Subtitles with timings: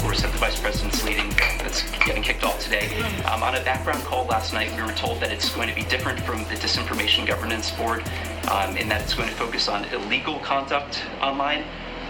[0.00, 1.28] force that the vice president's leading
[1.58, 2.88] that's getting kicked off today.
[3.24, 5.82] Um, on a background call last night, we were told that it's going to be
[5.82, 8.02] different from the Disinformation Governance Board
[8.50, 11.64] um, in that it's going to focus on illegal conduct online.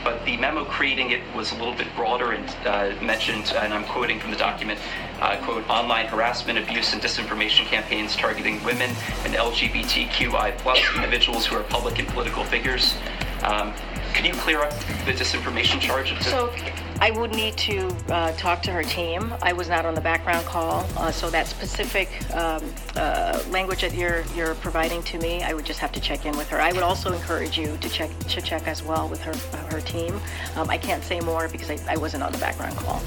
[0.05, 3.85] But the memo creating it was a little bit broader and uh, mentioned, and I'm
[3.85, 4.79] quoting from the document,
[5.21, 8.91] uh, quote, online harassment, abuse, and disinformation campaigns targeting women
[9.25, 12.95] and LGBTQI plus individuals who are public and political figures.
[13.43, 13.75] Um,
[14.15, 14.71] can you clear up
[15.07, 16.21] the disinformation charge?
[16.23, 16.53] So
[17.01, 19.33] I would need to uh, talk to her team.
[19.43, 22.63] I was not on the background call, uh, so that specific um,
[22.97, 26.37] uh, language that you're you're providing to me, I would just have to check in
[26.37, 26.61] with her.
[26.61, 29.35] I would also encourage you to check to check as well with her
[29.71, 30.21] her team.
[30.57, 33.01] Um, I can't say more because I, I wasn't on the background call.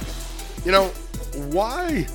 [0.66, 0.88] You know,
[1.52, 2.08] why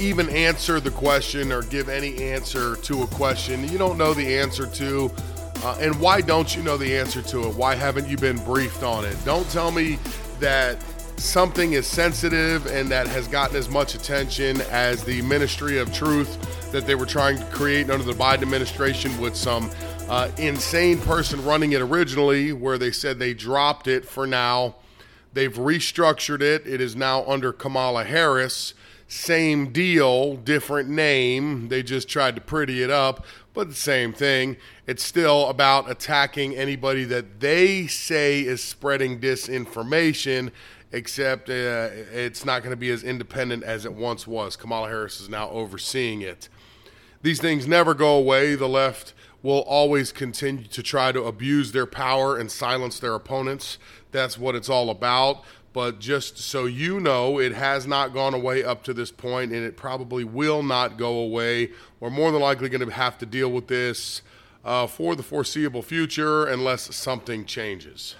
[0.00, 4.38] even answer the question or give any answer to a question you don't know the
[4.38, 5.10] answer to?
[5.62, 7.54] Uh, and why don't you know the answer to it?
[7.54, 9.16] Why haven't you been briefed on it?
[9.24, 9.98] Don't tell me
[10.40, 10.82] that
[11.18, 16.72] something is sensitive and that has gotten as much attention as the Ministry of Truth
[16.72, 19.70] that they were trying to create under the Biden administration with some
[20.08, 24.74] uh, insane person running it originally, where they said they dropped it for now.
[25.32, 26.66] They've restructured it.
[26.66, 28.74] It is now under Kamala Harris.
[29.08, 31.68] Same deal, different name.
[31.68, 33.24] They just tried to pretty it up,
[33.54, 34.56] but the same thing.
[34.86, 40.50] It's still about attacking anybody that they say is spreading disinformation,
[40.90, 44.56] except uh, it's not going to be as independent as it once was.
[44.56, 46.48] Kamala Harris is now overseeing it.
[47.22, 48.54] These things never go away.
[48.54, 53.78] The left will always continue to try to abuse their power and silence their opponents.
[54.12, 55.44] That's what it's all about.
[55.72, 59.64] But just so you know, it has not gone away up to this point, and
[59.64, 61.70] it probably will not go away.
[61.98, 64.20] We're more than likely going to have to deal with this
[64.64, 68.16] uh, for the foreseeable future unless something changes.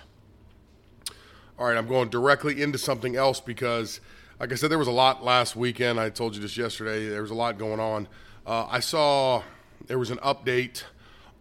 [1.58, 4.00] All right, I'm going directly into something else because,
[4.40, 6.00] like I said, there was a lot last weekend.
[6.00, 7.08] I told you this yesterday.
[7.08, 8.08] There was a lot going on.
[8.46, 9.42] Uh, I saw
[9.86, 10.84] there was an update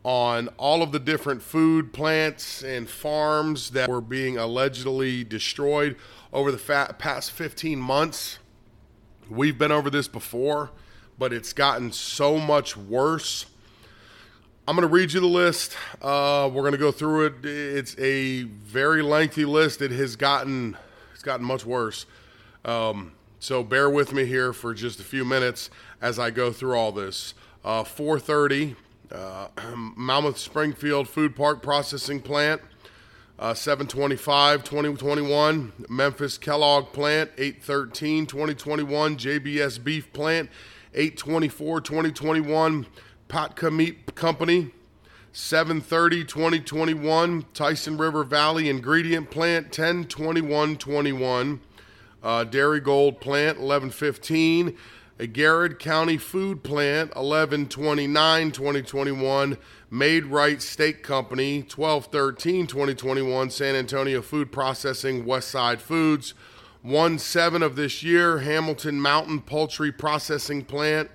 [0.04, 5.96] on all of the different food plants and farms that were being allegedly destroyed
[6.34, 8.40] over the fa- past 15 months.
[9.30, 10.72] We've been over this before,
[11.20, 13.46] but it's gotten so much worse.
[14.68, 15.76] I'm going to read you the list.
[16.02, 17.46] Uh, we're going to go through it.
[17.46, 19.82] It's a very lengthy list.
[19.82, 20.78] It has gotten
[21.14, 22.06] it's gotten much worse.
[22.66, 25.70] Um, so bear with me here for just a few minutes
[26.02, 27.34] as I go through all this.
[27.64, 28.76] Uh, 430
[29.12, 32.62] uh, Monmouth Springfield Food Park Processing Plant,
[33.40, 35.74] uh, 725 2021.
[35.90, 39.18] Memphis Kellogg Plant, 813 2021.
[39.18, 40.50] JBS Beef Plant,
[40.94, 42.86] 824 2021.
[43.28, 44.72] Patka Meat Company,
[45.32, 47.46] 730 2021.
[47.54, 50.78] Tyson River Valley Ingredient Plant, 1021 21.
[50.78, 51.62] 21.
[52.24, 54.78] Uh, Gold Plant, 1115
[55.22, 59.56] a Garrett County Food Plant, 1129 2021,
[59.92, 66.34] Maid-Rite Steak Company, 1213 2021, San Antonio Food Processing, Westside Foods,
[66.82, 71.12] 1 7 of this year, Hamilton Mountain Poultry Processing Plant.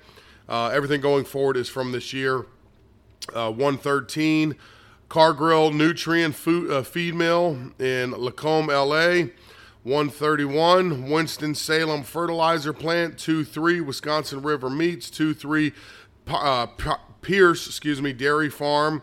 [0.48, 2.46] Uh, everything going forward is from this year.
[3.34, 4.54] Uh, 113,
[5.08, 9.30] Cargill Nutrient Food, uh, Feed Mill in Lacombe, LA.
[9.86, 15.72] 131 Winston-Salem Fertilizer Plant, 23 Wisconsin River Meats, 23
[16.26, 16.66] uh,
[17.22, 19.00] Pierce, excuse me, Dairy Farm,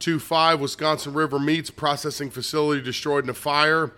[0.00, 3.92] 25 Wisconsin River Meats Processing Facility destroyed in a fire,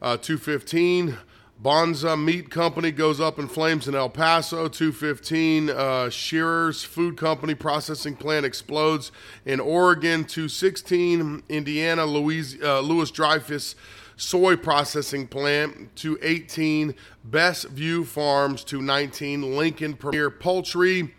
[0.00, 1.18] uh, 215
[1.58, 4.68] Bonza Meat Company goes up in flames in El Paso.
[4.68, 9.10] 215 uh, Shearer's Food Company processing plant explodes
[9.44, 10.24] in Oregon.
[10.24, 13.74] 216 Indiana Louis, uh, Louis Dreyfus
[14.16, 16.94] soy processing plant to 18,
[17.24, 21.14] Best View Farms to 19, Lincoln Premier Poultry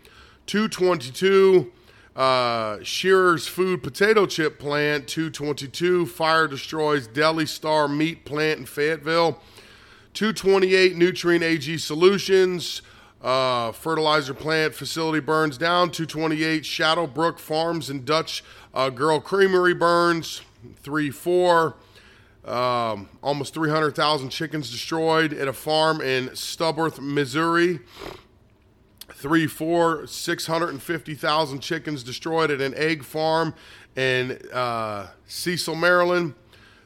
[0.46, 1.72] 222,
[2.16, 9.40] uh, Shearer's Food Potato Chip Plant 222, Fire Destroys Deli Star Meat Plant in Fayetteville
[10.14, 12.82] 228, Nutrient AG Solutions.
[13.20, 15.90] Uh, fertilizer plant facility burns down.
[15.90, 18.44] 228 Shadowbrook Farms and Dutch
[18.74, 20.42] uh, Girl Creamery burns.
[20.82, 21.74] 3 4
[22.44, 27.80] Um, almost 300,000 chickens destroyed at a farm in Stubworth, Missouri.
[29.14, 33.54] Three, four, 650,000 chickens destroyed at an egg farm
[33.96, 36.34] in uh, Cecil, Maryland.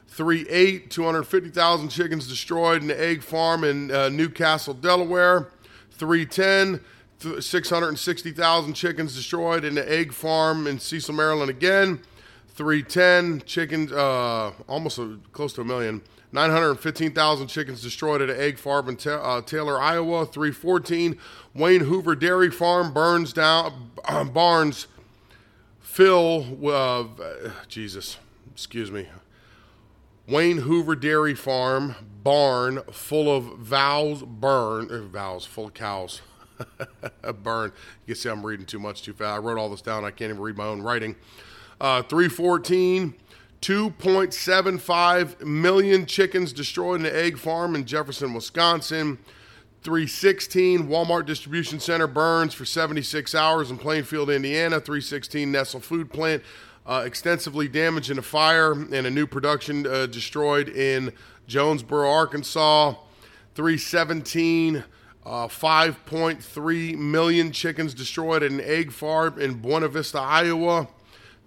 [0.07, 5.49] Three, eight, 250,000 chickens destroyed in an egg farm in uh, Newcastle, Delaware.
[5.91, 6.79] 310,
[7.41, 11.99] 660,000 chickens destroyed in the egg farm in Cecil, Maryland again.
[12.59, 16.01] 310 chickens, uh, almost a, close to a million.
[16.33, 20.25] 915,000 chickens destroyed at an egg farm in uh, Taylor, Iowa.
[20.25, 21.17] 314
[21.53, 23.91] Wayne Hoover Dairy Farm burns down.
[24.03, 24.87] Uh, barns
[25.79, 26.57] fill.
[26.69, 27.05] Uh,
[27.69, 28.17] Jesus,
[28.51, 29.07] excuse me.
[30.27, 36.21] Wayne Hoover Dairy Farm barn full of vows burn uh, vows full of cows.
[37.41, 37.71] burn.
[38.05, 39.37] You can see I'm reading too much too fast.
[39.37, 40.03] I wrote all this down.
[40.03, 41.15] I can't even read my own writing.
[41.81, 43.13] Uh, 314,
[43.61, 49.17] 2.75 million chickens destroyed in the egg farm in Jefferson, Wisconsin.
[49.83, 54.81] 316, Walmart Distribution Center burns for 76 hours in Plainfield, Indiana.
[54.81, 56.43] 316, Nestle Food Plant
[56.85, 61.13] uh, extensively damaged in a fire and a new production uh, destroyed in
[61.47, 62.95] Jonesboro, Arkansas.
[63.55, 64.83] 317,
[65.25, 70.87] uh, 5.3 million chickens destroyed at an egg farm in Buena Vista, Iowa.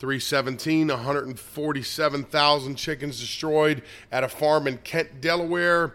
[0.03, 5.95] 317, 147,000 chickens destroyed at a farm in Kent, Delaware.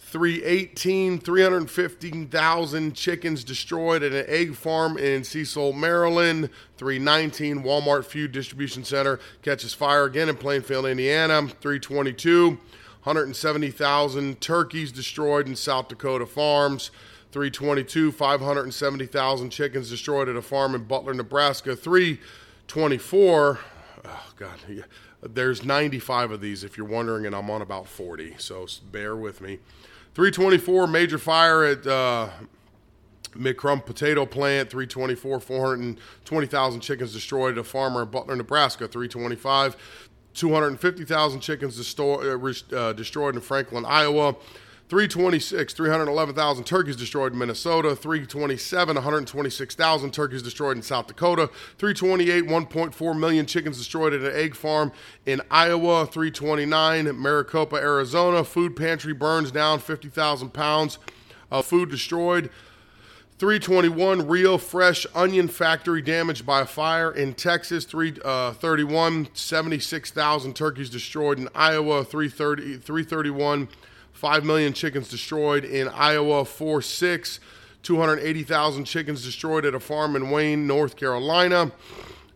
[0.00, 6.50] 318, 315,000 chickens destroyed at an egg farm in Cecil, Maryland.
[6.78, 11.42] 319, Walmart Food Distribution Center catches fire again in Plainfield, Indiana.
[11.42, 12.58] 322,
[13.04, 16.90] 170,000 turkeys destroyed in South Dakota farms.
[17.30, 21.76] 322, 570,000 chickens destroyed at a farm in Butler, Nebraska.
[21.76, 22.18] 3
[22.68, 23.58] 24.
[24.04, 24.58] Oh, God.
[25.22, 29.40] There's 95 of these, if you're wondering, and I'm on about 40, so bear with
[29.40, 29.58] me.
[30.14, 32.28] 324, major fire at uh,
[33.30, 34.70] McCrum Potato Plant.
[34.70, 38.86] 324, 420,000 chickens destroyed at a farmer in Butler, Nebraska.
[38.86, 39.76] 325,
[40.34, 44.36] 250,000 chickens uh, uh, destroyed in Franklin, Iowa.
[44.88, 47.96] 326, 311,000 turkeys destroyed in Minnesota.
[47.96, 51.48] 327, 126,000 turkeys destroyed in South Dakota.
[51.78, 54.92] 328, 1.4 million chickens destroyed at an egg farm
[55.24, 56.06] in Iowa.
[56.06, 58.44] 329, Maricopa, Arizona.
[58.44, 60.98] Food pantry burns down 50,000 pounds
[61.50, 62.50] of food destroyed.
[63.38, 67.86] 321 Rio Fresh Onion Factory damaged by a fire in Texas.
[67.86, 72.04] 331 uh, 76,000 turkeys destroyed in Iowa.
[72.04, 73.68] 330 331
[74.14, 77.40] 5 million chickens destroyed in Iowa, 4 6.
[77.82, 81.70] 280,000 chickens destroyed at a farm in Wayne, North Carolina.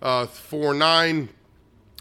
[0.02, 1.28] Uh, 4 9.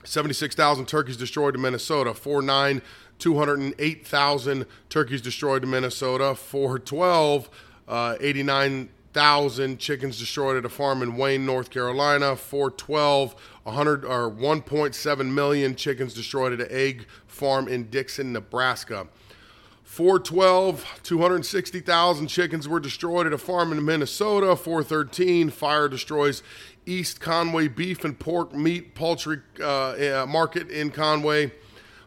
[0.04, 2.14] 76,000 turkeys destroyed in Minnesota.
[2.14, 2.82] 4 9.
[3.20, 6.36] 208,000 turkeys destroyed in Minnesota.
[6.36, 7.50] 4 12.
[7.88, 12.36] Uh, 89,000 chickens destroyed at a farm in Wayne, North Carolina.
[12.36, 19.08] 412, 100 or 1.7 million chickens destroyed at an egg farm in Dixon, Nebraska.
[19.98, 24.56] 412, 260,000 chickens were destroyed at a farm in Minnesota.
[24.56, 26.44] 413, fire destroys
[26.86, 31.52] East Conway beef and pork meat poultry uh, market in Conway.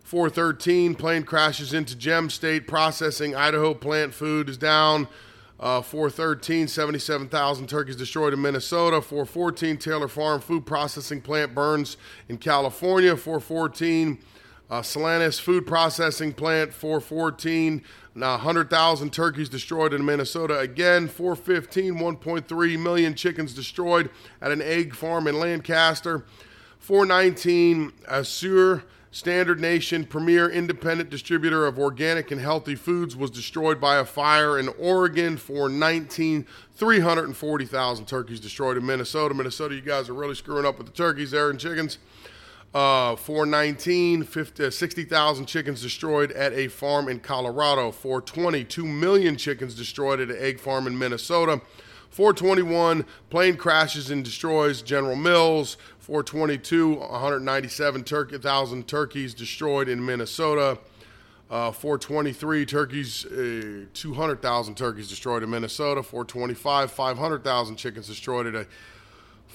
[0.04, 3.34] 413, plane crashes into Gem State processing.
[3.34, 5.08] Idaho plant food is down.
[5.58, 9.02] Uh, 413, 77,000 turkeys destroyed in Minnesota.
[9.02, 11.96] 414, Taylor Farm food processing plant burns
[12.28, 13.16] in California.
[13.16, 14.20] 414,
[14.70, 17.82] uh, Solanus Food Processing Plant, 414.
[18.14, 20.58] Now, 100,000 turkeys destroyed in Minnesota.
[20.58, 24.10] Again, 415, 1.3 million chickens destroyed
[24.40, 26.24] at an egg farm in Lancaster.
[26.78, 33.96] 419, Azure Standard Nation, premier independent distributor of organic and healthy foods, was destroyed by
[33.96, 35.36] a fire in Oregon.
[35.36, 36.46] 419,
[36.76, 39.34] 340,000 turkeys destroyed in Minnesota.
[39.34, 41.98] Minnesota, you guys are really screwing up with the turkeys there and chickens.
[42.72, 47.90] Uh, 419, 50, uh, 60,000 chickens destroyed at a farm in Colorado.
[47.90, 51.60] 420, 2 million chickens destroyed at an egg farm in Minnesota.
[52.10, 55.76] 421, plane crashes and destroys General Mills.
[55.98, 60.78] 422, 197,000 turkeys destroyed in Minnesota.
[61.50, 66.04] Uh, 423 turkeys, uh, 200,000 turkeys destroyed in Minnesota.
[66.04, 68.66] 425, 500,000 chickens destroyed at a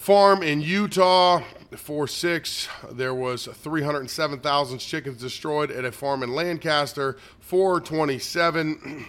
[0.05, 1.41] farm in Utah.
[1.75, 7.17] 4 6, there was 307,000 chickens destroyed at a farm in Lancaster.
[7.39, 9.07] 427,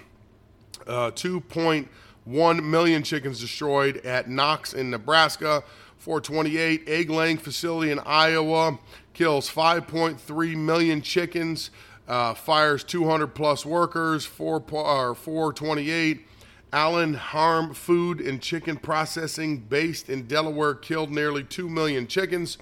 [0.87, 5.63] uh, 2.1 million chickens destroyed at Knox in Nebraska.
[5.99, 8.79] 428, egg laying facility in Iowa
[9.13, 11.71] kills 5.3 million chickens.
[12.09, 14.25] uh, fires 200 plus workers.
[14.25, 16.27] Four or 428.
[16.73, 22.59] Allen Harim Food and Chicken Processing, based in Delaware, killed nearly 2 million chickens.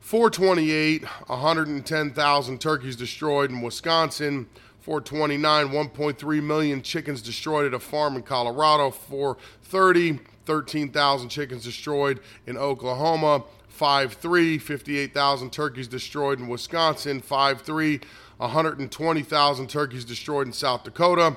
[0.00, 4.48] 428, 110,000 turkeys destroyed in Wisconsin.
[4.80, 8.92] 429, 1.3 million chickens destroyed at a farm in Colorado.
[8.92, 13.42] 430, 13,000 chickens destroyed in Oklahoma.
[13.76, 17.20] 5-3, 58,000 turkeys destroyed in Wisconsin.
[17.20, 18.02] 5-3,
[18.36, 21.36] 120,000 turkeys destroyed in South Dakota.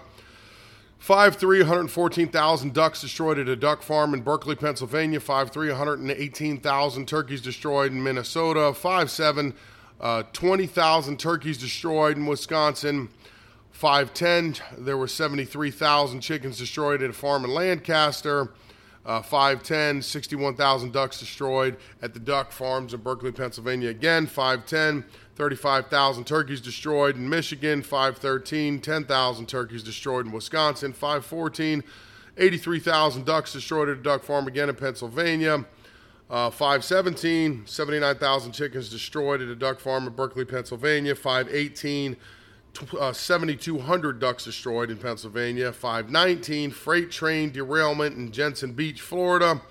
[1.02, 5.20] 5-3, 114,000 ducks destroyed at a duck farm in Berkeley, Pennsylvania.
[5.20, 8.60] 5-3, 118,000 turkeys destroyed in Minnesota.
[8.60, 9.54] 5-7,
[10.02, 13.10] uh, 20,000 turkeys destroyed in Wisconsin.
[13.72, 18.50] 510, there were 73,000 chickens destroyed at a farm in Lancaster.
[19.10, 23.90] Uh, 510, 61,000 ducks destroyed at the duck farms in Berkeley, Pennsylvania.
[23.90, 25.04] Again, 510,
[25.36, 27.82] 35,000 turkeys destroyed in Michigan.
[27.82, 30.94] 513, 10,000 turkeys destroyed in Wisconsin.
[30.94, 31.84] 514,
[32.38, 35.66] 83,000 ducks destroyed at a duck farm again in Pennsylvania.
[36.30, 41.16] Uh, 517, 79,000 chickens destroyed at a duck farm in Berkeley, Pennsylvania.
[41.16, 42.16] 518,
[43.00, 45.72] uh, 7,200 ducks destroyed in Pennsylvania.
[45.72, 49.62] 519, freight train derailment in Jensen Beach, Florida.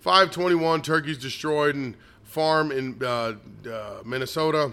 [0.00, 3.34] 521, turkeys destroyed in farm in uh,
[3.70, 4.72] uh, Minnesota.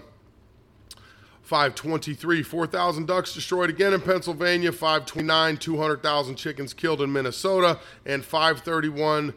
[1.42, 4.72] 523, 4,000 ducks destroyed again in Pennsylvania.
[4.72, 7.78] 529, 200,000 chickens killed in Minnesota.
[8.06, 9.34] And 531,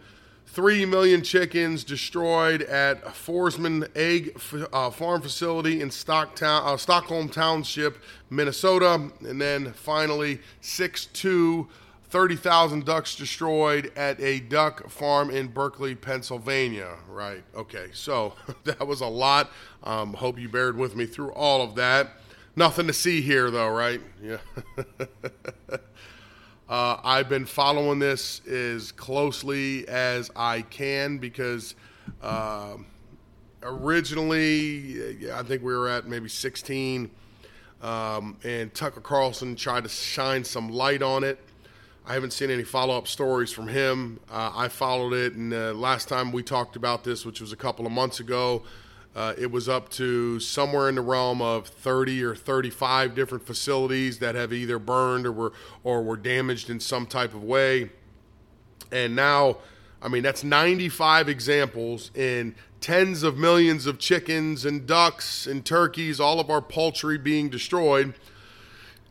[0.48, 4.40] 3 million chickens destroyed at a Forsman Egg
[4.74, 7.98] uh, Farm Facility in Stocktown, uh, Stockholm Township,
[8.30, 9.12] Minnesota.
[9.22, 11.68] And then finally, 6 2,
[12.10, 16.96] 30,000 ducks destroyed at a duck farm in Berkeley, Pennsylvania.
[17.10, 17.44] Right.
[17.54, 17.90] Okay.
[17.94, 19.52] So that was a lot.
[19.84, 22.12] Um, hope you bared with me through all of that.
[22.56, 24.02] Nothing to see here, though, right?
[24.24, 24.38] Yeah.
[26.70, 31.76] uh, I've been following this as closely as I can because
[32.22, 32.76] uh,
[33.64, 37.10] originally, I think we were at maybe 16,
[37.82, 41.40] um, and Tucker Carlson tried to shine some light on it.
[42.06, 44.20] I haven't seen any follow up stories from him.
[44.30, 47.58] Uh, I followed it, and uh, last time we talked about this, which was a
[47.58, 48.64] couple of months ago,
[49.16, 54.20] uh, it was up to somewhere in the realm of 30 or 35 different facilities
[54.20, 57.90] that have either burned or were or were damaged in some type of way.
[58.92, 59.58] And now,
[60.02, 66.20] I mean, that's 95 examples in tens of millions of chickens and ducks and turkeys,
[66.20, 68.14] all of our poultry being destroyed.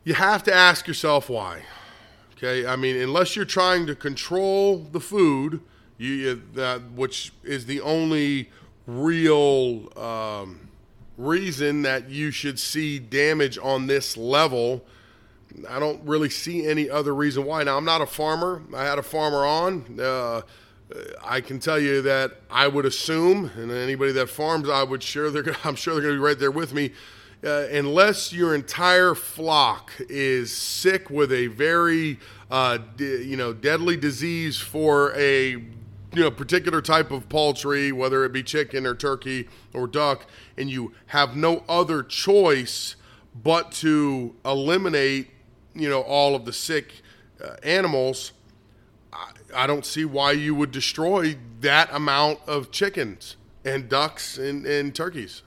[0.05, 1.63] You have to ask yourself why.
[2.37, 5.63] Okay, I mean, unless you're trying to control the food,
[5.99, 8.51] you, that which is the only
[8.87, 10.69] real um,
[11.19, 14.85] reason that you should see damage on this level.
[15.69, 17.63] I don't really see any other reason why.
[17.65, 18.63] Now, I'm not a farmer.
[18.75, 19.99] I had a farmer on.
[20.01, 20.43] Uh,
[21.25, 25.31] I can tell you that I would assume, and anybody that farms, I would sure
[25.31, 25.57] they're.
[25.65, 26.93] I'm sure they're going to be right there with me.
[27.45, 32.19] Uh, unless your entire flock is sick with a very,
[32.51, 35.63] uh, you know, deadly disease for a
[36.17, 40.25] you know particular type of poultry, whether it be chicken or turkey or duck,
[40.57, 42.97] and you have no other choice
[43.43, 45.29] but to eliminate
[45.75, 47.03] you know all of the sick
[47.45, 48.33] uh, animals.
[49.13, 54.65] I, I don't see why you would destroy that amount of chickens and ducks and,
[54.65, 55.43] and turkeys.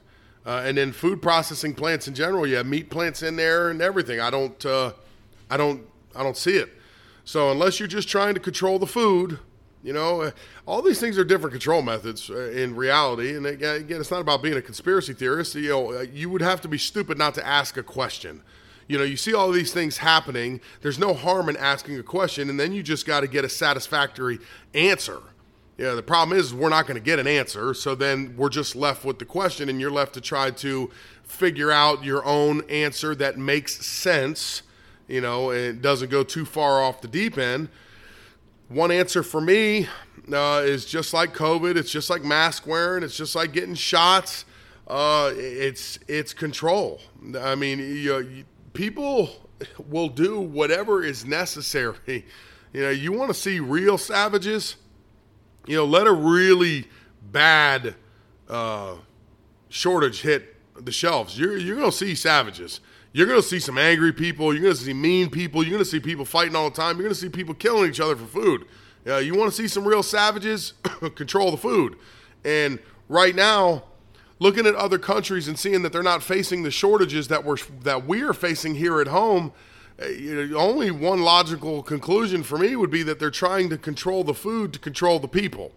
[0.45, 3.81] Uh, and then food processing plants in general, you have meat plants in there and
[3.81, 4.19] everything.
[4.19, 4.93] I don't, uh,
[5.49, 5.85] I don't,
[6.15, 6.69] I don't see it.
[7.23, 9.39] So unless you're just trying to control the food,
[9.83, 10.31] you know, uh,
[10.65, 13.36] all these things are different control methods uh, in reality.
[13.36, 15.55] And again, it's not about being a conspiracy theorist.
[15.55, 18.41] You know, uh, you would have to be stupid not to ask a question.
[18.88, 20.59] You know, you see all these things happening.
[20.81, 23.50] There's no harm in asking a question, and then you just got to get a
[23.50, 24.39] satisfactory
[24.74, 25.19] answer.
[25.77, 28.75] Yeah, the problem is we're not going to get an answer, so then we're just
[28.75, 30.91] left with the question, and you're left to try to
[31.24, 34.63] figure out your own answer that makes sense.
[35.07, 37.69] You know, and doesn't go too far off the deep end.
[38.69, 39.88] One answer for me
[40.31, 41.75] uh, is just like COVID.
[41.75, 43.03] It's just like mask wearing.
[43.03, 44.45] It's just like getting shots.
[44.88, 47.01] Uh, it's it's control.
[47.39, 49.31] I mean, you, you, people
[49.89, 52.25] will do whatever is necessary.
[52.71, 54.75] You know, you want to see real savages.
[55.65, 56.88] You know, let a really
[57.31, 57.95] bad
[58.47, 58.97] uh,
[59.69, 61.39] shortage hit the shelves.
[61.39, 62.81] You're you're gonna see savages.
[63.11, 64.53] You're going to see some angry people.
[64.53, 65.63] You're going to see mean people.
[65.63, 66.97] You're going to see people fighting all the time.
[66.97, 68.65] You're going to see people killing each other for food.
[69.07, 70.73] Uh, you want to see some real savages?
[71.15, 71.95] Control the food.
[72.45, 73.83] And right now,
[74.37, 78.05] looking at other countries and seeing that they're not facing the shortages that we're that
[78.05, 79.53] we are facing here at home.
[79.99, 80.05] uh,
[80.55, 84.71] only one logical conclusion for me would be that they're trying to control the food
[84.73, 85.71] to control the people.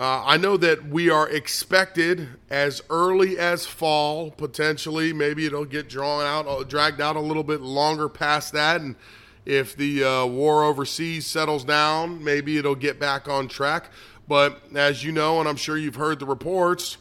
[0.00, 5.12] Uh, I know that we are expected as early as fall, potentially.
[5.12, 8.80] Maybe it'll get drawn out, uh, dragged out a little bit longer past that.
[8.80, 8.96] And
[9.44, 13.90] if the uh, war overseas settles down, maybe it'll get back on track.
[14.26, 16.96] But as you know, and I'm sure you've heard the reports,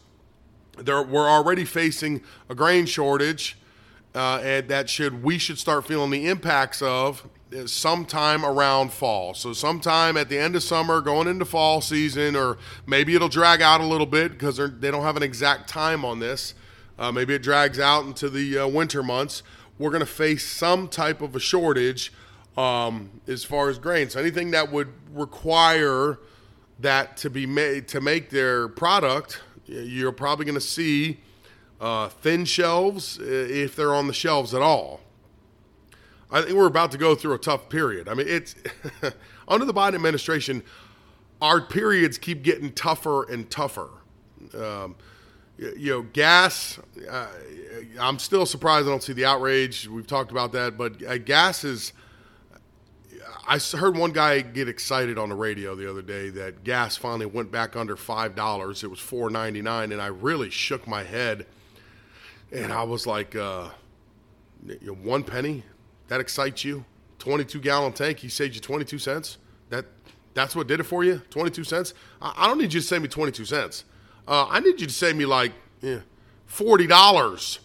[0.78, 3.58] there, we're already facing a grain shortage,
[4.14, 7.26] uh, and that should we should start feeling the impacts of
[7.66, 9.34] sometime around fall.
[9.34, 13.62] So sometime at the end of summer, going into fall season, or maybe it'll drag
[13.62, 16.54] out a little bit because they don't have an exact time on this.
[16.98, 19.42] Uh, maybe it drags out into the uh, winter months.
[19.78, 22.12] We're going to face some type of a shortage
[22.58, 24.10] um, as far as grain.
[24.10, 26.20] So anything that would require
[26.80, 31.20] that to be made to make their product, you're probably going to see
[31.80, 35.00] uh, thin shelves if they're on the shelves at all.
[36.32, 38.08] I think we're about to go through a tough period.
[38.08, 38.56] I mean, it's
[39.48, 40.64] under the Biden administration,
[41.42, 43.90] our periods keep getting tougher and tougher.
[44.56, 44.96] Um,
[45.58, 46.80] you know, gas.
[47.10, 47.28] Uh,
[48.00, 49.88] I'm still surprised I don't see the outrage.
[49.88, 51.94] We've talked about that, but uh, gas is.
[53.48, 57.26] I heard one guy get excited on the radio the other day that gas finally
[57.26, 58.84] went back under five dollars.
[58.84, 61.46] It was four ninety nine, and I really shook my head,
[62.52, 63.70] and I was like, uh,
[65.02, 65.64] "One penny?
[66.10, 66.86] That excites you?
[67.18, 68.20] Twenty two gallon tank?
[68.20, 69.38] He saved you twenty two cents?
[69.70, 69.86] That
[70.34, 71.22] that's what did it for you?
[71.30, 71.94] Twenty two cents?
[72.22, 73.86] I, I don't need you to save me twenty two cents.
[74.28, 76.00] Uh, I need you to save me like yeah,
[76.46, 77.60] forty dollars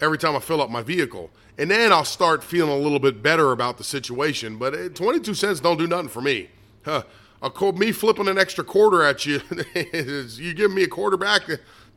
[0.00, 3.22] every time I fill up my vehicle." And then I'll start feeling a little bit
[3.22, 4.56] better about the situation.
[4.56, 6.48] But uh, 22 cents don't do nothing for me.
[6.86, 7.02] Huh.
[7.42, 9.42] A, me flipping an extra quarter at you,
[9.74, 11.42] you give me a quarter back,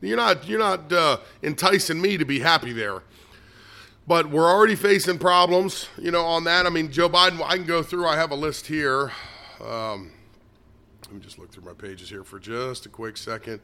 [0.02, 3.02] you're not, you're not uh, enticing me to be happy there.
[4.06, 6.66] But we're already facing problems, you know, on that.
[6.66, 9.12] I mean, Joe Biden, I can go through, I have a list here.
[9.64, 10.12] Um,
[11.06, 13.60] let me just look through my pages here for just a quick second.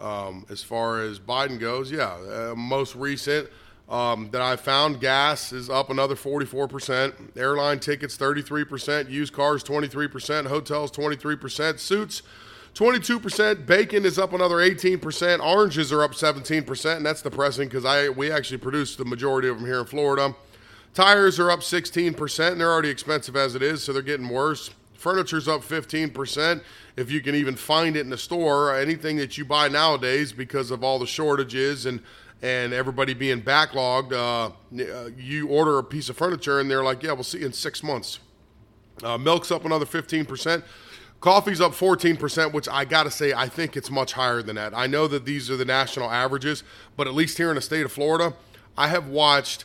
[0.00, 3.48] Um, as far as Biden goes, yeah, uh, most recent
[3.88, 10.46] um, that I found, gas is up another 44%, airline tickets 33%, used cars 23%,
[10.46, 12.22] hotels 23%, suits
[12.78, 18.08] 22%, bacon is up another 18%, oranges are up 17%, and that's depressing because I
[18.08, 20.32] we actually produce the majority of them here in Florida.
[20.94, 24.70] Tires are up 16%, and they're already expensive as it is, so they're getting worse.
[24.94, 26.62] Furniture's up 15%,
[26.96, 28.72] if you can even find it in the store.
[28.72, 32.00] Anything that you buy nowadays, because of all the shortages and
[32.42, 37.10] and everybody being backlogged, uh, you order a piece of furniture and they're like, "Yeah,
[37.10, 38.20] we'll see you in six months."
[39.02, 40.62] Uh, milk's up another 15%.
[41.20, 44.72] Coffee's up 14%, which I got to say, I think it's much higher than that.
[44.76, 46.62] I know that these are the national averages,
[46.96, 48.34] but at least here in the state of Florida,
[48.76, 49.64] I have watched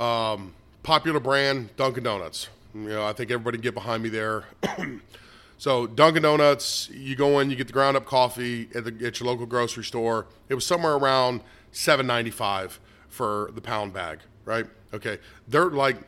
[0.00, 2.48] um, popular brand Dunkin' Donuts.
[2.74, 4.44] You know, I think everybody can get behind me there.
[5.58, 9.20] so Dunkin' Donuts, you go in, you get the ground up coffee at, the, at
[9.20, 10.26] your local grocery store.
[10.48, 14.66] It was somewhere around 7.95 for the pound bag, right?
[14.92, 15.98] Okay, they're like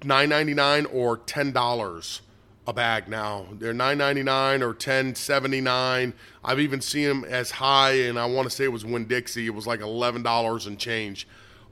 [0.00, 2.22] 9.99 or ten dollars
[2.66, 3.46] a bag now.
[3.52, 6.12] They're 9.99 or 10.79.
[6.44, 9.46] I've even seen them as high, and I want to say it was Winn Dixie.
[9.46, 11.26] It was like eleven dollars and change.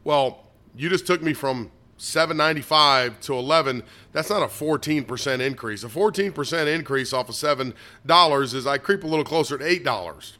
[0.05, 0.47] Well,
[0.77, 3.83] you just took me from 7.95 to 11.
[4.13, 5.83] That's not a 14% increase.
[5.83, 7.75] A 14% increase off of seven
[8.07, 10.39] dollars is I creep a little closer to eight dollars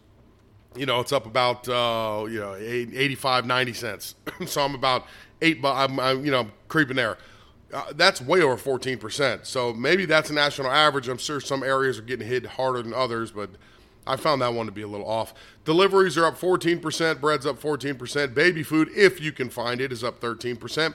[0.77, 4.15] you know, it's up about uh, you know 85, 90 cents.
[4.47, 5.07] so I'm about
[5.43, 5.61] eight.
[5.61, 7.19] bu- I'm, I'm you know I'm creeping there.
[7.73, 9.47] Uh, that's way over 14 percent.
[9.47, 11.09] So maybe that's a national average.
[11.09, 13.51] I'm sure some areas are getting hit harder than others, but
[14.07, 15.35] I found that one to be a little off.
[15.65, 17.21] Deliveries are up 14 percent.
[17.21, 18.35] Bread's up 14 percent.
[18.35, 20.95] Baby food, if you can find it, is up 13 percent.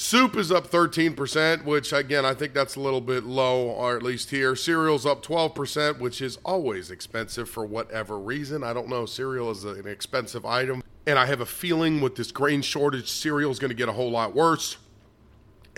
[0.00, 4.02] Soup is up 13%, which again, I think that's a little bit low, or at
[4.04, 4.54] least here.
[4.54, 8.62] Cereal's up 12%, which is always expensive for whatever reason.
[8.62, 9.06] I don't know.
[9.06, 10.84] Cereal is an expensive item.
[11.08, 13.92] And I have a feeling with this grain shortage, cereal is going to get a
[13.92, 14.76] whole lot worse.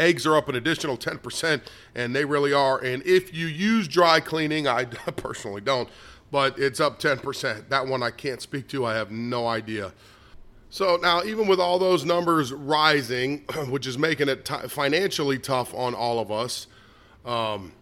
[0.01, 1.61] Eggs are up an additional 10%,
[1.95, 2.79] and they really are.
[2.79, 4.85] And if you use dry cleaning, I
[5.17, 5.89] personally don't,
[6.31, 7.69] but it's up 10%.
[7.69, 8.87] That one I can't speak to.
[8.87, 9.93] I have no idea.
[10.71, 15.75] So now, even with all those numbers rising, which is making it t- financially tough
[15.75, 16.67] on all of us,
[17.27, 17.73] um,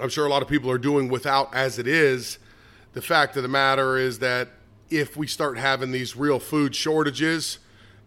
[0.00, 2.38] I'm sure a lot of people are doing without as it is.
[2.92, 4.48] The fact of the matter is that
[4.90, 7.58] if we start having these real food shortages,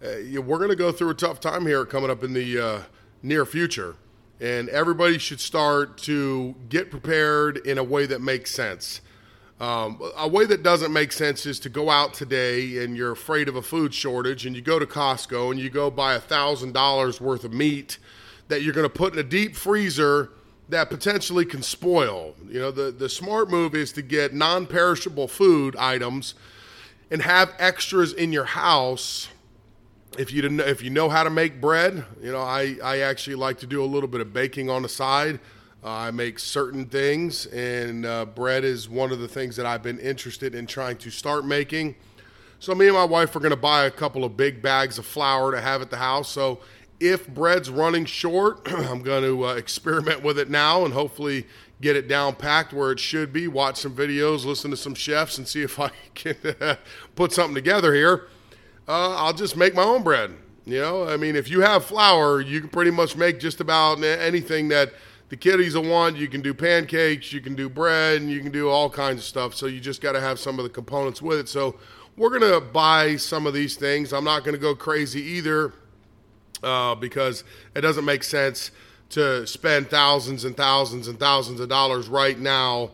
[0.04, 2.82] uh, we're going to go through a tough time here coming up in the uh,
[3.26, 3.96] near future.
[4.40, 9.02] And everybody should start to get prepared in a way that makes sense.
[9.60, 13.48] Um, a way that doesn't make sense is to go out today and you're afraid
[13.48, 16.74] of a food shortage and you go to Costco and you go buy a thousand
[16.74, 17.98] dollars worth of meat
[18.50, 20.32] that you're going to put in a deep freezer
[20.68, 22.36] that potentially can spoil.
[22.50, 26.36] You know, the, the smart move is to get non perishable food items
[27.10, 29.30] and have extras in your house.
[30.18, 33.36] If you didn't, if you know how to make bread, you know I, I actually
[33.36, 35.40] like to do a little bit of baking on the side.
[35.84, 39.84] Uh, I make certain things, and uh, bread is one of the things that I've
[39.84, 41.96] been interested in trying to start making.
[42.60, 45.06] So me and my wife are going to buy a couple of big bags of
[45.06, 46.30] flour to have at the house.
[46.30, 46.62] So
[47.00, 51.46] if bread's running short, I'm going to uh, experiment with it now and hopefully
[51.82, 53.50] get it down packed where it should be.
[53.50, 56.36] Watch some videos, listen to some chefs, and see if I can
[57.16, 58.28] put something together here.
[58.88, 60.32] Uh, I'll just make my own bread.
[60.66, 64.04] You know, I mean, if you have flour, you can pretty much make just about
[64.04, 64.94] anything that
[65.30, 66.18] the kiddies will want.
[66.18, 69.26] You can do pancakes, you can do bread, and you can do all kinds of
[69.26, 69.54] stuff.
[69.54, 71.50] So you just got to have some of the components with it.
[71.50, 71.78] So
[72.18, 74.12] we're going to buy some of these things.
[74.12, 75.74] I'm not going to go crazy either
[76.64, 77.44] uh, because
[77.76, 78.72] it doesn't make sense
[79.10, 82.92] to spend thousands and thousands and thousands of dollars right now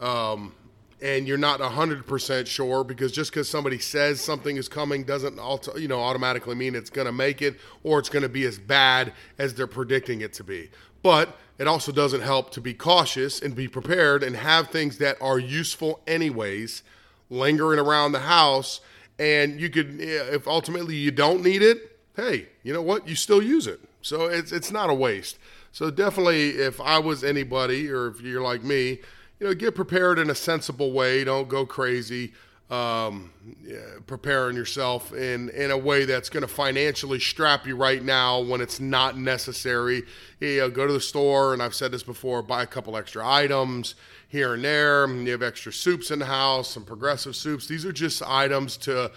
[0.00, 0.54] um,
[1.00, 5.38] and you're not 100% sure because just because somebody says something is coming doesn't
[5.76, 8.58] you know automatically mean it's going to make it or it's going to be as
[8.58, 10.70] bad as they're predicting it to be
[11.02, 15.16] but it also doesn't help to be cautious and be prepared and have things that
[15.20, 16.82] are useful anyways
[17.30, 18.80] lingering around the house
[19.18, 23.08] and you could if ultimately you don't need it hey, you know what?
[23.08, 23.80] You still use it.
[24.02, 25.38] So it's it's not a waste.
[25.72, 28.98] So definitely, if I was anybody, or if you're like me,
[29.40, 31.24] you know, get prepared in a sensible way.
[31.24, 32.32] Don't go crazy.
[32.70, 33.30] Um,
[33.64, 38.40] yeah, preparing yourself in in a way that's going to financially strap you right now
[38.40, 40.02] when it's not necessary.
[40.40, 42.42] You know, go to the store, and I've said this before.
[42.42, 43.94] Buy a couple extra items
[44.28, 45.08] here and there.
[45.08, 47.66] You have extra soups in the house, some progressive soups.
[47.66, 49.12] These are just items to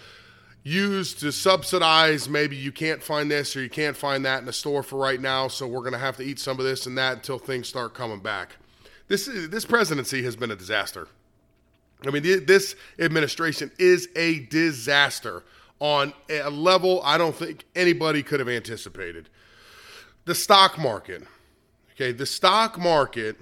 [0.64, 4.52] use to subsidize maybe you can't find this or you can't find that in the
[4.52, 6.96] store for right now so we're going to have to eat some of this and
[6.96, 8.56] that until things start coming back
[9.12, 11.06] this this presidency has been a disaster
[12.06, 15.42] i mean this administration is a disaster
[15.80, 19.28] on a level i don't think anybody could have anticipated
[20.24, 21.22] the stock market
[21.92, 23.36] okay the stock market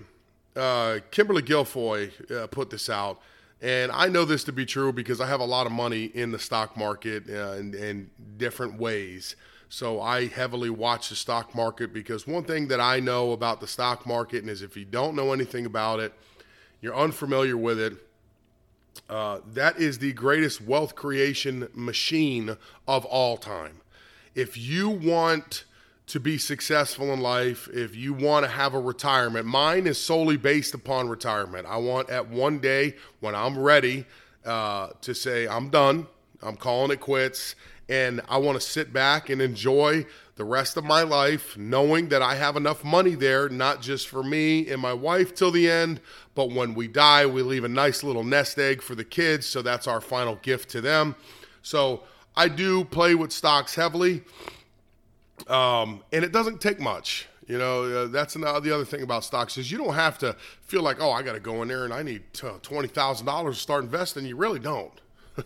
[0.57, 3.21] uh, kimberly guilfoyle uh, put this out
[3.63, 6.33] and I know this to be true because I have a lot of money in
[6.33, 9.37] the stock market uh, in, in different ways.
[9.73, 13.69] So I heavily watch the stock market because one thing that I know about the
[13.69, 16.13] stock market is if you don't know anything about it,
[16.81, 17.93] you're unfamiliar with it.
[19.09, 22.57] Uh, that is the greatest wealth creation machine
[22.89, 23.81] of all time.
[24.35, 25.65] If you want
[26.09, 30.37] to be successful in life, if you want to have a retirement, mine is solely
[30.37, 31.65] based upon retirement.
[31.69, 34.05] I want at one day when I'm ready
[34.45, 36.09] uh, to say, I'm done,
[36.43, 37.55] I'm calling it quits,
[37.91, 42.23] and I want to sit back and enjoy the rest of my life knowing that
[42.23, 46.01] I have enough money there, not just for me and my wife till the end,
[46.37, 49.45] but when we die, we leave a nice little nest egg for the kids.
[49.45, 51.17] So that's our final gift to them.
[51.63, 52.05] So
[52.37, 54.23] I do play with stocks heavily.
[55.49, 57.27] Um, and it doesn't take much.
[57.49, 60.37] You know, uh, that's another, the other thing about stocks is you don't have to
[60.63, 63.61] feel like, oh, I got to go in there and I need thousand dollars to
[63.61, 64.25] start investing.
[64.25, 64.93] You really don't.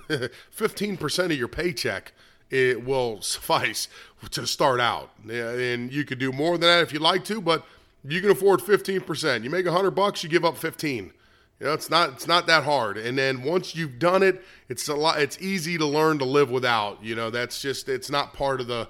[0.51, 2.13] Fifteen percent of your paycheck
[2.55, 3.89] it will suffice
[4.31, 7.67] to start out, and you could do more than that if you'd like to, but
[8.05, 9.45] you can afford fifteen percent.
[9.45, 11.13] You make a hundred bucks, you give up fifteen.
[11.61, 12.97] You know, it's not it's not that hard.
[12.97, 15.21] And then once you've done it, it's a lot.
[15.21, 17.03] It's easy to learn to live without.
[17.03, 18.89] You know, that's just it's not part of the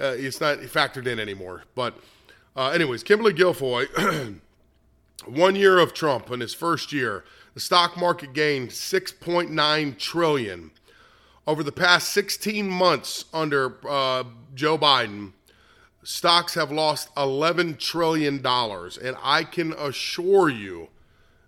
[0.00, 1.64] uh, it's not factored in anymore.
[1.74, 1.94] But,
[2.56, 4.40] uh, anyways, Kimberly Guilfoyle,
[5.26, 10.70] one year of Trump in his first year, the stock market gained 6.9 trillion.
[11.46, 14.24] Over the past 16 months under uh,
[14.54, 15.32] Joe Biden,
[16.02, 20.88] stocks have lost 11 trillion dollars, and I can assure you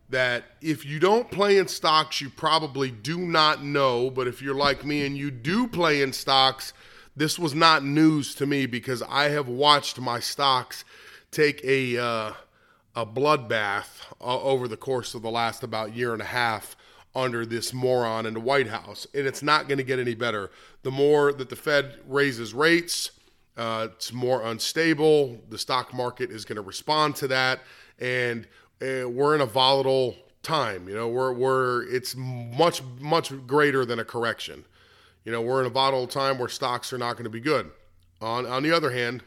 [0.08, 4.10] that if you don't play in stocks, you probably do not know.
[4.10, 6.72] But if you're like me and you do play in stocks,
[7.16, 10.84] this was not news to me because I have watched my stocks
[11.30, 12.32] take a uh,
[12.94, 16.76] a bloodbath uh, over the course of the last about year and a half
[17.14, 20.50] under this moron in the White House, and it's not going to get any better.
[20.82, 23.10] The more that the Fed raises rates,
[23.56, 25.40] uh, it's more unstable.
[25.50, 27.60] The stock market is going to respond to that,
[27.98, 28.46] and
[28.80, 30.88] uh, we're in a volatile time.
[30.88, 34.64] You know, we're we're it's much much greater than a correction.
[35.24, 37.70] You know, we're in a volatile time where stocks are not going to be good.
[38.20, 39.22] On on the other hand,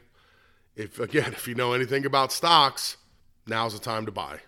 [0.75, 2.97] if again, if you know anything about stocks,
[3.45, 4.39] now's the time to buy.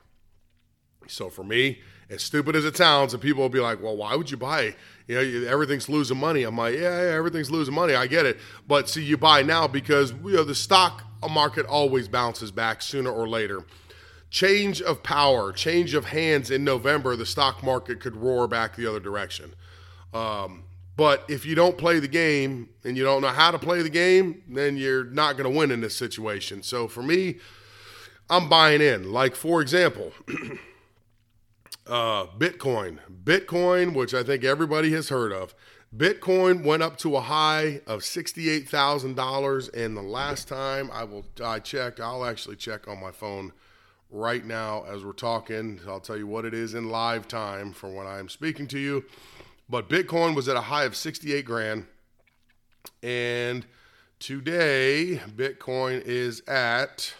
[1.07, 4.15] So for me, As stupid as it sounds, and people will be like, "Well, why
[4.15, 4.75] would you buy?"
[5.07, 6.43] You know, everything's losing money.
[6.43, 7.95] I'm like, yeah, yeah, everything's losing money.
[7.95, 12.07] I get it, but see, you buy now because you know the stock market always
[12.07, 13.63] bounces back sooner or later.
[14.29, 18.85] Change of power, change of hands in November, the stock market could roar back the
[18.85, 19.53] other direction.
[20.13, 20.63] Um,
[20.97, 23.89] but if you don't play the game and you don't know how to play the
[23.89, 26.61] game, then you're not going to win in this situation.
[26.63, 27.37] So for me,
[28.29, 29.13] I'm buying in.
[29.13, 30.11] Like, for example,
[31.87, 32.99] uh, Bitcoin.
[33.23, 35.55] Bitcoin, which I think everybody has heard of.
[35.95, 41.59] Bitcoin went up to a high of $68,000 and the last time I will I
[41.59, 43.53] checked, I'll actually check on my phone
[44.09, 45.79] right now as we're talking.
[45.87, 49.05] I'll tell you what it is in live time for when I'm speaking to you.
[49.69, 51.85] But Bitcoin was at a high of 68 grand
[53.01, 53.65] and
[54.19, 57.13] today Bitcoin is at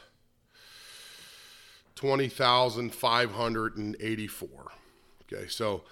[1.98, 4.50] 20,584.
[5.24, 5.84] Okay, so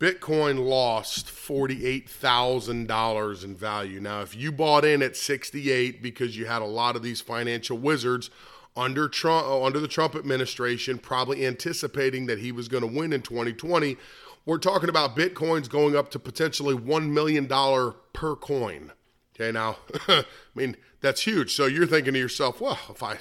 [0.00, 4.00] Bitcoin lost $48,000 in value.
[4.00, 7.76] Now, if you bought in at 68 because you had a lot of these financial
[7.76, 8.30] wizards
[8.76, 13.12] under Trump uh, under the Trump administration probably anticipating that he was going to win
[13.12, 13.98] in 2020,
[14.46, 18.92] we're talking about Bitcoins going up to potentially 1 million dollar per coin.
[19.34, 19.76] Okay, now,
[20.08, 21.54] I mean, that's huge.
[21.54, 23.18] So you're thinking to yourself, well, if I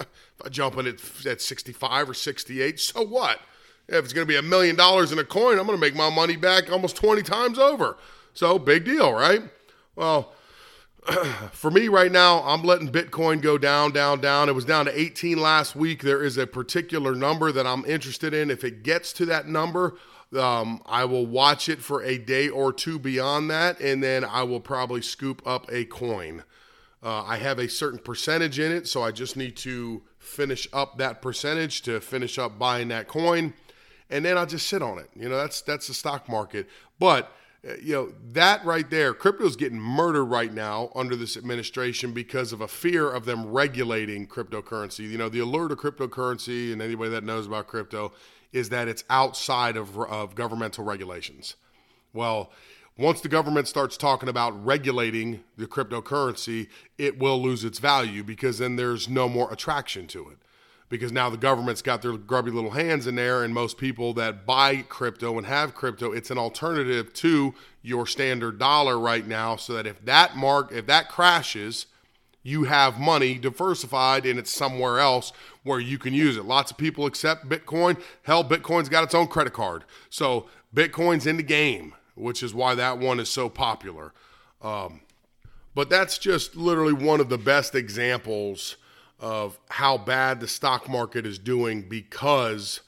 [0.38, 3.40] if I jump in at, at 65 or 68, so what?
[3.88, 5.96] If it's going to be a million dollars in a coin, I'm going to make
[5.96, 7.96] my money back almost 20 times over.
[8.34, 9.42] So big deal, right?
[9.96, 10.32] Well,
[11.52, 14.48] for me right now, I'm letting Bitcoin go down, down, down.
[14.48, 16.02] It was down to 18 last week.
[16.02, 18.50] There is a particular number that I'm interested in.
[18.50, 19.96] If it gets to that number,
[20.38, 24.44] um, I will watch it for a day or two beyond that, and then I
[24.44, 26.44] will probably scoop up a coin.
[27.02, 30.98] Uh, I have a certain percentage in it, so I just need to finish up
[30.98, 33.54] that percentage to finish up buying that coin,
[34.10, 35.08] and then I'll just sit on it.
[35.14, 36.68] You know, that's that's the stock market.
[36.98, 37.32] But
[37.66, 42.52] uh, you know that right there, crypto's getting murdered right now under this administration because
[42.52, 45.08] of a fear of them regulating cryptocurrency.
[45.08, 48.12] You know, the allure to cryptocurrency, and anybody that knows about crypto,
[48.52, 51.56] is that it's outside of, of governmental regulations.
[52.12, 52.50] Well
[53.00, 58.58] once the government starts talking about regulating the cryptocurrency, it will lose its value because
[58.58, 60.36] then there's no more attraction to it.
[60.90, 64.44] Because now the government's got their grubby little hands in there, and most people that
[64.44, 69.56] buy crypto and have crypto, it's an alternative to your standard dollar right now.
[69.56, 71.86] So that if that mark, if that crashes,
[72.42, 75.32] you have money diversified and it's somewhere else
[75.62, 76.44] where you can use it.
[76.44, 78.02] Lots of people accept Bitcoin.
[78.24, 79.84] Hell, Bitcoin's got its own credit card.
[80.08, 84.12] So Bitcoin's in the game which is why that one is so popular.
[84.62, 85.00] Um,
[85.74, 88.76] but that's just literally one of the best examples
[89.18, 92.80] of how bad the stock market is doing because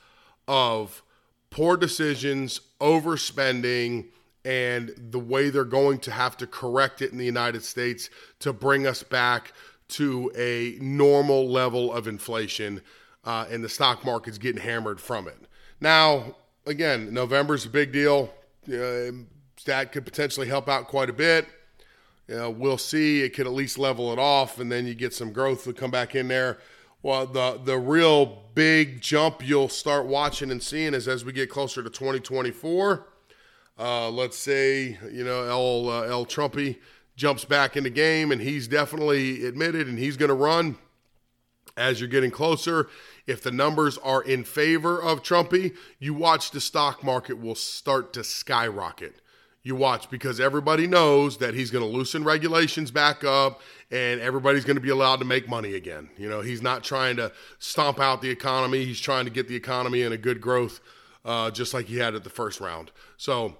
[0.49, 1.03] of
[1.51, 4.07] poor decisions, overspending,
[4.45, 8.53] and the way they're going to have to correct it in the United States to
[8.53, 9.53] bring us back
[9.88, 12.81] to a normal level of inflation.
[13.25, 15.38] Uh, and the stock market's getting hammered from it.
[15.81, 16.35] Now,
[16.66, 18.33] again, November's a big deal
[18.68, 19.12] uh,
[19.64, 21.46] that could potentially help out quite a bit.
[22.29, 23.22] We'll see.
[23.22, 25.90] It could at least level it off, and then you get some growth to come
[25.90, 26.59] back in there.
[27.03, 31.51] Well, the the real big jump you'll start watching and seeing is as we get
[31.51, 33.09] closer to 2024.
[33.79, 36.79] Uh, let's say you know El uh, El Trumpy
[37.16, 40.79] jumps back in the game, and he's definitely admitted, and he's going to run
[41.77, 42.89] as you're getting closer.
[43.27, 48.13] If the numbers are in favor of Trumpy, you watch the stock market will start
[48.15, 49.17] to skyrocket.
[49.65, 53.61] You watch because everybody knows that he's going to loosen regulations back up
[53.93, 56.11] and everybody's going to be allowed to make money again.
[56.19, 57.31] You know, he's not trying to
[57.61, 60.81] stomp out the economy, he's trying to get the economy in a good growth,
[61.25, 62.91] uh, just like he had at the first round.
[63.17, 63.57] So,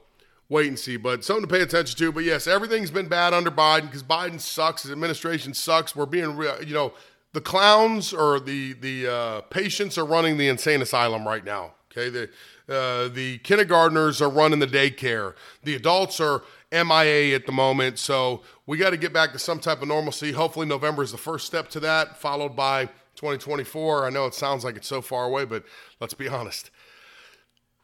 [0.49, 0.97] wait and see.
[0.97, 2.13] But something to pay attention to.
[2.13, 4.83] But yes, everything's been bad under Biden because Biden sucks.
[4.83, 5.97] His administration sucks.
[5.97, 6.93] We're being, real, you know,
[7.33, 11.75] the clowns or the the uh, patients are running the insane asylum right now.
[11.91, 12.31] Okay, the
[12.69, 15.35] uh, the kindergartners are running the daycare.
[15.63, 17.99] The adults are MIA at the moment.
[17.99, 20.33] So we got to get back to some type of normalcy.
[20.33, 24.07] Hopefully, November is the first step to that, followed by 2024.
[24.07, 25.65] I know it sounds like it's so far away, but
[26.01, 26.71] let's be honest.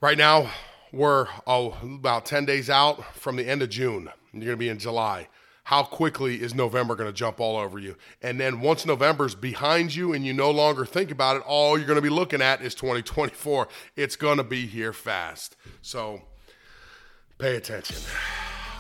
[0.01, 0.51] Right now,
[0.93, 4.11] we're oh, about 10 days out from the end of June.
[4.33, 5.29] You're going to be in July
[5.69, 7.95] how quickly is November going to jump all over you?
[8.23, 11.87] And then once November's behind you and you no longer think about it, all you're
[11.87, 13.69] going to be looking at is 2024.
[13.95, 15.57] It's going to be here fast.
[15.83, 16.23] So
[17.37, 17.99] pay attention.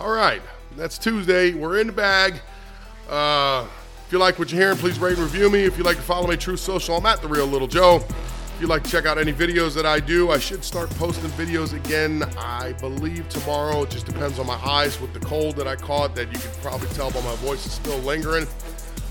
[0.00, 0.40] All right,
[0.78, 1.52] that's Tuesday.
[1.52, 2.40] We're in the bag.
[3.06, 3.66] Uh,
[4.06, 5.64] if you like what you're hearing, please rate and review me.
[5.64, 8.02] If you'd like to follow me, Truth Social, I'm at The Real Little Joe.
[8.58, 11.30] If you'd like to check out any videos that I do, I should start posting
[11.30, 13.84] videos again, I believe tomorrow.
[13.84, 16.50] It just depends on my eyes with the cold that I caught, that you can
[16.60, 18.48] probably tell by my voice is still lingering.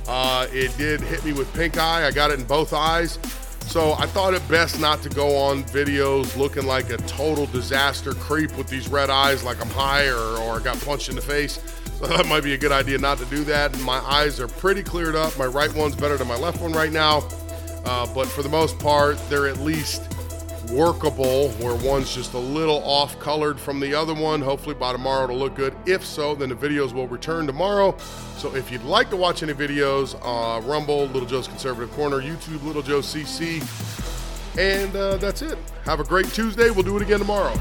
[0.06, 2.06] Uh, it did hit me with pink eye.
[2.06, 3.20] I got it in both eyes.
[3.62, 8.12] So I thought it best not to go on videos looking like a total disaster
[8.16, 11.22] creep with these red eyes, like I'm high or, or I got punched in the
[11.22, 11.62] face.
[12.00, 13.74] So that might be a good idea not to do that.
[13.74, 15.38] And my eyes are pretty cleared up.
[15.38, 17.26] My right one's better than my left one right now.
[17.88, 20.02] Uh, but for the most part, they're at least
[20.72, 24.42] workable, where one's just a little off colored from the other one.
[24.42, 25.74] Hopefully by tomorrow it'll look good.
[25.86, 27.98] If so, then the videos will return tomorrow.
[28.38, 32.64] So if you'd like to watch any videos, uh, Rumble, Little Joe's Conservative Corner, YouTube,
[32.64, 33.62] Little Joe CC.
[34.58, 35.58] And uh, that's it.
[35.86, 36.70] Have a great Tuesday.
[36.70, 37.54] We'll do it again tomorrow.